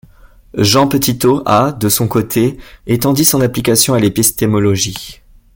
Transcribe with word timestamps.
Jean 0.57 0.87
Petitot 0.87 1.43
a, 1.45 1.73
de 1.73 1.87
son 1.87 2.07
côté, 2.07 2.57
étendu 2.87 3.23
son 3.23 3.39
application 3.39 3.93
à 3.93 3.99
l'épistémologie. 3.99 5.21